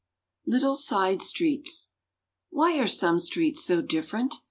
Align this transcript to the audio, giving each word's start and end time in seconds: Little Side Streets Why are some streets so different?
Little 0.47 0.75
Side 0.75 1.21
Streets 1.21 1.91
Why 2.49 2.79
are 2.79 2.87
some 2.87 3.19
streets 3.19 3.63
so 3.63 3.83
different? 3.83 4.33